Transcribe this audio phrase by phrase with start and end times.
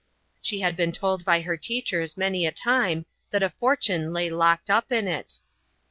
[0.41, 4.71] She had been told by her teachers many a time that a fortune lay locked
[4.71, 5.37] up in it.